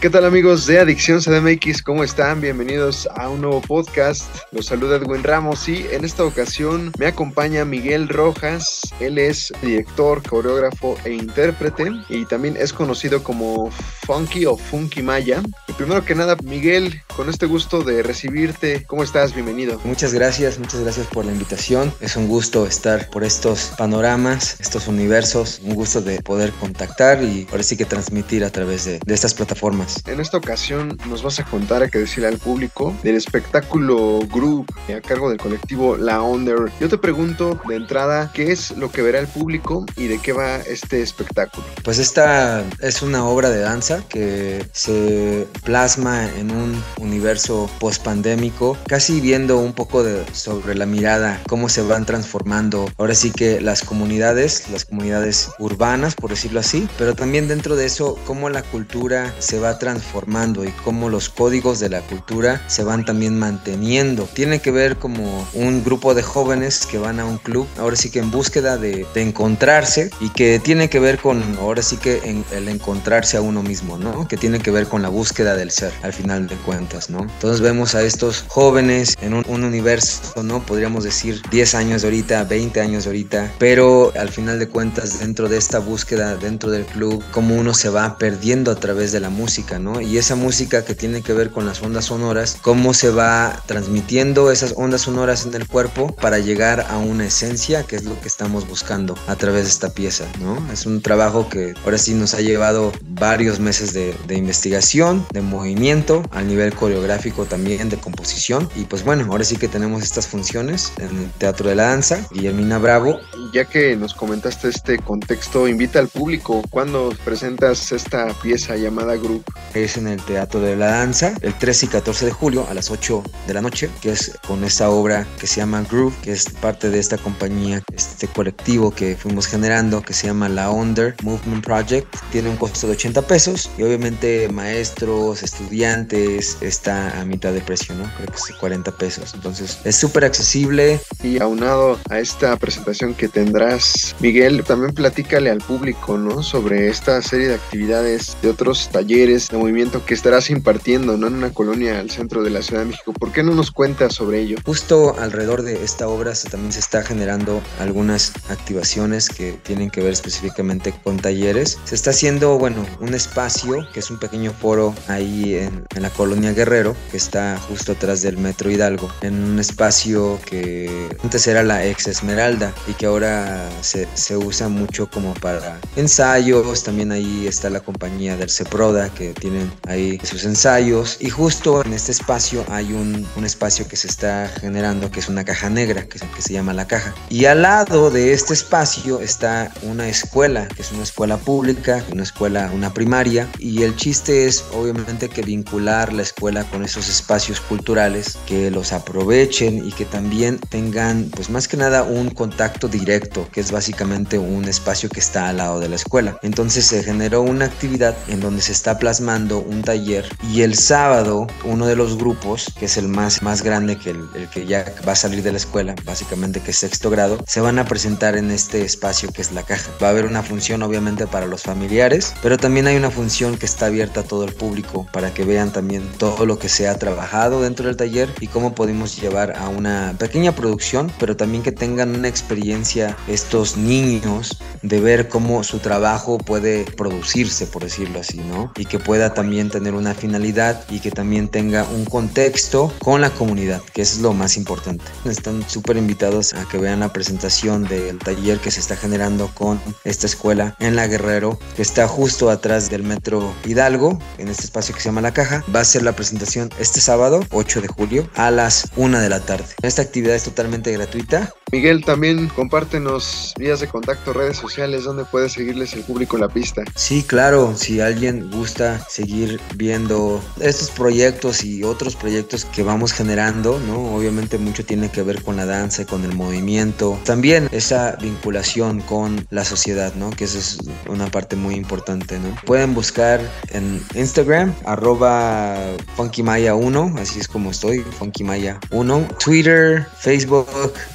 [0.00, 1.82] ¿Qué tal amigos de Adicción CDMX?
[1.82, 2.40] ¿Cómo están?
[2.40, 4.34] Bienvenidos a un nuevo podcast.
[4.50, 8.80] Los saluda Edwin Ramos y en esta ocasión me acompaña Miguel Rojas.
[8.98, 13.70] Él es director, coreógrafo e intérprete y también es conocido como
[14.06, 15.42] Funky o Funky Maya.
[15.76, 19.34] Primero que nada, Miguel, con este gusto de recibirte, ¿cómo estás?
[19.34, 19.78] Bienvenido.
[19.84, 21.92] Muchas gracias, muchas gracias por la invitación.
[22.00, 27.46] Es un gusto estar por estos panoramas, estos universos, un gusto de poder contactar y
[27.50, 29.89] ahora sí que transmitir a través de estas plataformas.
[30.06, 34.66] En esta ocasión nos vas a contar, a que decirle al público, del espectáculo Group
[34.96, 36.70] a cargo del colectivo La Under.
[36.80, 40.32] Yo te pregunto de entrada, ¿qué es lo que verá el público y de qué
[40.32, 41.64] va este espectáculo?
[41.84, 49.20] Pues esta es una obra de danza que se plasma en un universo post-pandémico, casi
[49.20, 53.82] viendo un poco de, sobre la mirada, cómo se van transformando ahora sí que las
[53.82, 59.32] comunidades, las comunidades urbanas, por decirlo así, pero también dentro de eso, cómo la cultura
[59.38, 64.28] se va transformando y cómo los códigos de la cultura se van también manteniendo.
[64.32, 68.10] Tiene que ver como un grupo de jóvenes que van a un club, ahora sí
[68.10, 72.44] que en búsqueda de, encontrarse y que tiene que ver con, ahora sí que en,
[72.52, 74.28] el encontrarse a uno mismo, ¿no?
[74.28, 77.22] Que tiene que ver con la búsqueda del ser, al final de cuentas, ¿no?
[77.22, 80.62] Entonces vemos a estos jóvenes en un, un universo, ¿no?
[80.64, 85.20] Podríamos decir 10 años de ahorita, 20 años de ahorita, pero al final de cuentas
[85.20, 89.20] dentro de esta búsqueda, dentro del club, como uno se va perdiendo a través de
[89.20, 89.69] la música
[90.02, 94.50] y esa música que tiene que ver con las ondas sonoras, cómo se va transmitiendo
[94.50, 98.26] esas ondas sonoras en el cuerpo para llegar a una esencia, que es lo que
[98.26, 100.58] estamos buscando a través de esta pieza, ¿no?
[100.72, 106.24] Es un trabajo que ahora sí nos ha llevado varios meses de, investigación, de movimiento,
[106.32, 110.92] a nivel coreográfico también, de composición, y pues bueno, ahora sí que tenemos estas funciones
[110.98, 113.20] en el Teatro de la Danza, Guillermina Bravo.
[113.52, 119.44] Ya que nos comentaste este contexto, invita al público cuando presentas esta pieza llamada Group
[119.74, 122.90] es en el Teatro de la Danza el 13 y 14 de julio a las
[122.90, 126.50] 8 de la noche, que es con esta obra que se llama Groove, que es
[126.50, 131.64] parte de esta compañía, este colectivo que fuimos generando, que se llama La Under Movement
[131.64, 132.14] Project.
[132.32, 137.94] Tiene un costo de 80 pesos y obviamente maestros, estudiantes, está a mitad de precio,
[137.94, 138.04] ¿no?
[138.16, 139.34] Creo que es 40 pesos.
[139.34, 141.00] Entonces es súper accesible.
[141.22, 146.42] Y aunado a esta presentación que tendrás, Miguel, también platícale al público, ¿no?
[146.42, 151.26] Sobre esta serie de actividades de otros talleres de movimiento que estarás impartiendo ¿no?
[151.26, 153.12] en una colonia al centro de la Ciudad de México.
[153.12, 154.56] ¿Por qué no nos cuentas sobre ello?
[154.64, 160.12] Justo alrededor de esta obra también se está generando algunas activaciones que tienen que ver
[160.12, 161.78] específicamente con talleres.
[161.84, 166.52] Se está haciendo, bueno, un espacio que es un pequeño foro ahí en la colonia
[166.52, 171.84] Guerrero, que está justo atrás del Metro Hidalgo, en un espacio que antes era la
[171.84, 176.82] ex Esmeralda y que ahora se, se usa mucho como para ensayos.
[176.82, 181.16] También ahí está la compañía del CEPRODA que tienen ahí sus ensayos.
[181.20, 185.28] Y justo en este espacio hay un, un espacio que se está generando que es
[185.28, 187.14] una caja negra que, que se llama la caja.
[187.28, 192.22] Y al lado de este espacio está una escuela que es una escuela pública una
[192.22, 193.48] escuela una primaria.
[193.58, 198.92] Y el chiste es obviamente que vincular la escuela con esos espacios culturales que los
[198.92, 200.99] aprovechen y que también tengan
[201.34, 205.58] pues más que nada un contacto directo que es básicamente un espacio que está al
[205.58, 209.82] lado de la escuela entonces se generó una actividad en donde se está plasmando un
[209.82, 214.10] taller y el sábado uno de los grupos, que es el más, más grande que
[214.10, 217.60] el, que ya va a salir de la escuela, básicamente que es sexto grado, se
[217.60, 219.90] van a presentar en este espacio que es la caja.
[220.02, 223.66] Va a haber una función obviamente para los familiares, pero también hay una función que
[223.66, 226.98] está abierta a todo el público para que vean también todo lo que se ha
[226.98, 231.72] trabajado dentro del taller y cómo podemos llevar a una pequeña producción, pero también que
[231.72, 238.38] tengan una experiencia estos niños de ver cómo su trabajo puede producirse, por decirlo así,
[238.38, 238.72] ¿no?
[238.76, 243.30] Y que pueda también tener una finalidad y que también tenga un contexto con la
[243.30, 245.04] comunidad, que es lo más importante.
[245.24, 249.80] Están súper invitados a que vean la presentación del taller que se está generando con
[250.04, 254.94] esta escuela en La Guerrero, que está justo atrás del metro Hidalgo, en este espacio
[254.94, 255.64] que se llama La Caja.
[255.74, 259.40] Va a ser la presentación este sábado, 8 de julio, a las 1 de la
[259.40, 259.66] tarde.
[259.82, 265.48] Esta actividad es totalmente gratuita Miguel, también compártenos vías de contacto, redes sociales, donde puede
[265.48, 266.82] seguirles el público en la pista.
[266.96, 273.78] Sí, claro, si alguien gusta seguir viendo estos proyectos y otros proyectos que vamos generando,
[273.86, 274.16] ¿no?
[274.16, 279.46] Obviamente mucho tiene que ver con la danza, con el movimiento, también esa vinculación con
[279.50, 280.30] la sociedad, ¿no?
[280.30, 280.78] Que esa es
[281.08, 282.56] una parte muy importante, ¿no?
[282.66, 285.76] Pueden buscar en Instagram, arroba
[286.16, 290.66] FunkyMaya1, así es como estoy, FunkyMaya1, Twitter, Facebook,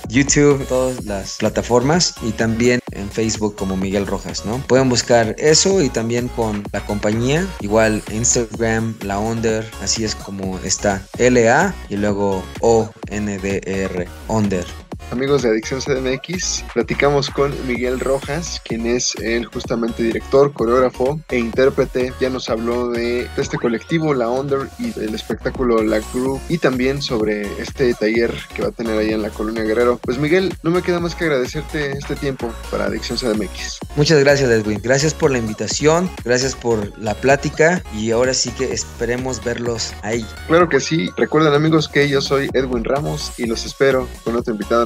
[0.10, 4.58] YouTube, todas las plataformas y también en Facebook como Miguel Rojas, ¿no?
[4.68, 10.60] Pueden buscar eso y también con la compañía, igual Instagram, la Onder, así es como
[10.60, 17.30] está LA y luego O N D e R Onder amigos de Adicción CDMX, platicamos
[17.30, 22.14] con Miguel Rojas, quien es el justamente director, coreógrafo e intérprete.
[22.20, 27.02] Ya nos habló de, este colectivo, la Under, y del espectáculo La Crew, y también
[27.02, 30.00] sobre este taller que va a tener ahí en la Colonia Guerrero.
[30.02, 33.80] Pues Miguel, no me queda más que agradecerte este tiempo para Adicción CDMX.
[33.96, 34.80] Muchas gracias, Edwin.
[34.82, 40.26] Gracias por la invitación, gracias por la plática y ahora sí que esperemos verlos ahí.
[40.48, 41.10] Claro que sí.
[41.18, 44.86] Recuerden amigos que yo soy Edwin Ramos y los espero con otro invitado